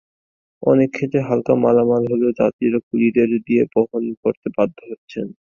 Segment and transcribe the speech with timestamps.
[0.63, 5.27] অনেক ক্ষেত্রে হালকা মালামাল হলেও যাত্রীরা কুলিদের দিয়ে বহন করতে বাধ্য হচ্ছেন।